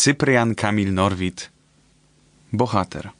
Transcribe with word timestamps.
Cyprian 0.00 0.54
Kamil 0.54 0.94
Norwid, 0.94 1.50
bohater. 2.52 3.10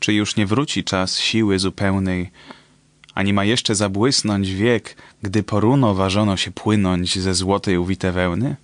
Czy 0.00 0.12
już 0.12 0.36
nie 0.36 0.46
wróci 0.46 0.84
czas 0.84 1.18
siły 1.18 1.58
zupełnej, 1.58 2.30
ani 3.14 3.32
ma 3.32 3.44
jeszcze 3.44 3.74
zabłysnąć 3.74 4.50
wiek, 4.50 4.96
gdy 5.22 5.42
poruno 5.42 5.94
ważono 5.94 6.36
się 6.36 6.50
płynąć 6.50 7.18
ze 7.18 7.34
złotej 7.34 7.78
uwite 7.78 8.12
wełny? 8.12 8.56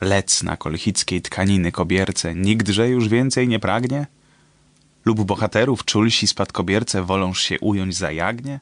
Lec 0.00 0.42
na 0.42 0.56
kolchickiej 0.56 1.22
tkaniny 1.22 1.72
kobierce 1.72 2.34
nigdże 2.34 2.88
już 2.88 3.08
więcej 3.08 3.48
nie 3.48 3.58
pragnie? 3.58 4.06
Lub 5.04 5.24
bohaterów 5.24 5.84
czulsi 5.84 6.26
spadkobierce 6.26 7.02
woląż 7.02 7.42
się 7.42 7.60
ująć 7.60 7.96
za 7.96 8.12
jagnię? 8.12 8.60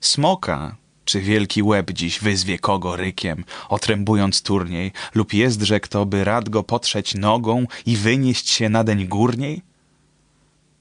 Smoka, 0.00 0.76
czy 1.12 1.20
wielki 1.20 1.62
łeb 1.62 1.90
dziś 1.90 2.20
wyzwie 2.20 2.58
kogo 2.58 2.96
rykiem, 2.96 3.44
otrębując 3.68 4.42
turniej, 4.42 4.92
lub 5.14 5.34
jezdże 5.34 5.80
kto 5.80 6.06
by 6.06 6.24
rad 6.24 6.48
go 6.48 6.62
potrzeć 6.62 7.14
nogą 7.14 7.66
i 7.86 7.96
wynieść 7.96 8.50
się 8.50 8.68
nadeń 8.68 9.08
górniej? 9.08 9.62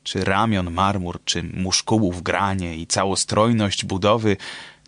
Czy 0.04 0.24
ramion 0.24 0.72
marmur, 0.72 1.20
czy 1.26 1.44
muszkułów 1.44 2.22
granie 2.24 2.78
i 2.78 2.88
całostrojność 2.88 3.86
budowy 3.86 4.38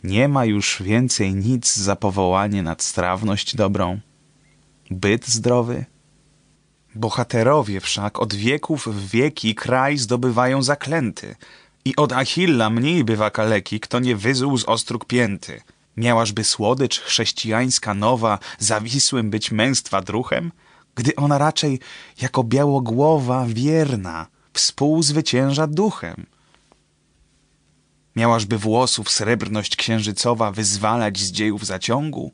nie 0.03 0.27
ma 0.27 0.45
już 0.45 0.81
więcej 0.81 1.35
nic 1.35 1.75
za 1.75 1.95
powołanie 1.95 2.63
nad 2.63 2.83
strawność 2.83 3.55
dobrą? 3.55 3.99
Byt 4.91 5.27
zdrowy? 5.27 5.85
Bohaterowie 6.95 7.79
wszak 7.79 8.19
od 8.19 8.33
wieków 8.33 8.87
w 8.87 9.09
wieki 9.09 9.55
kraj 9.55 9.97
zdobywają 9.97 10.61
zaklęty 10.61 11.35
i 11.85 11.95
od 11.95 12.11
Achilla 12.13 12.69
mniej 12.69 13.03
bywa 13.03 13.29
kaleki, 13.29 13.79
kto 13.79 13.99
nie 13.99 14.15
wyzuł 14.15 14.57
z 14.57 14.65
ostróg 14.65 15.05
pięty. 15.05 15.61
Miałażby 15.97 16.43
słodycz 16.43 16.99
chrześcijańska 16.99 17.93
nowa 17.93 18.39
zawisłym 18.59 19.29
być 19.29 19.51
męstwa 19.51 20.01
druchem, 20.01 20.51
gdy 20.95 21.15
ona 21.15 21.37
raczej 21.37 21.79
jako 22.21 22.43
białogłowa 22.43 23.45
wierna 23.47 24.27
współzwycięża 24.53 25.67
duchem. 25.67 26.25
Miałażby 28.15 28.57
włosów 28.57 29.11
srebrność 29.11 29.75
księżycowa 29.75 30.51
wyzwalać 30.51 31.19
z 31.19 31.31
dziejów 31.31 31.65
zaciągu, 31.65 32.31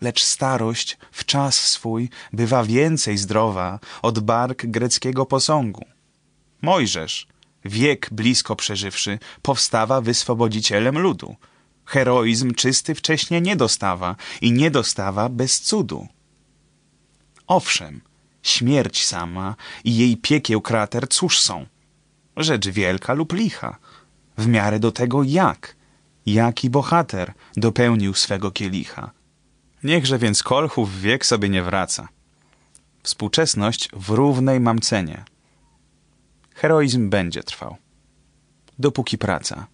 lecz 0.00 0.22
starość 0.24 0.98
w 1.12 1.24
czas 1.24 1.58
swój 1.58 2.10
bywa 2.32 2.64
więcej 2.64 3.18
zdrowa 3.18 3.78
od 4.02 4.18
bark 4.18 4.66
greckiego 4.66 5.26
posągu. 5.26 5.84
Mojżesz, 6.62 7.26
wiek 7.64 8.08
blisko 8.12 8.56
przeżywszy, 8.56 9.18
powstawa 9.42 10.00
wyswobodzicielem 10.00 10.98
ludu. 10.98 11.36
Heroizm 11.84 12.54
czysty 12.54 12.94
wcześnie 12.94 13.40
nie 13.40 13.56
dostawa 13.56 14.16
i 14.40 14.52
nie 14.52 14.70
dostawa 14.70 15.28
bez 15.28 15.60
cudu. 15.60 16.08
Owszem, 17.46 18.00
śmierć 18.42 19.04
sama 19.04 19.54
i 19.84 19.96
jej 19.96 20.16
piekieł 20.16 20.60
krater 20.60 21.08
cóż 21.08 21.40
są? 21.40 21.66
Rzecz 22.36 22.68
wielka 22.68 23.12
lub 23.12 23.32
licha. 23.32 23.78
W 24.38 24.46
miarę 24.46 24.78
do 24.78 24.92
tego 24.92 25.22
jak, 25.22 25.76
jaki 26.26 26.70
bohater 26.70 27.32
dopełnił 27.56 28.14
swego 28.14 28.50
kielicha. 28.50 29.10
Niechże 29.82 30.18
więc 30.18 30.42
kolchów 30.42 31.00
wiek 31.00 31.26
sobie 31.26 31.48
nie 31.48 31.62
wraca. 31.62 32.08
Współczesność 33.02 33.88
w 33.92 34.08
równej 34.10 34.60
mam 34.60 34.80
cenie. 34.80 35.24
Heroizm 36.54 37.10
będzie 37.10 37.42
trwał. 37.42 37.76
Dopóki 38.78 39.18
praca. 39.18 39.66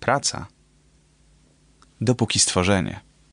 Praca. 0.00 0.46
Dopóki 2.00 2.38
stworzenie. 2.38 3.00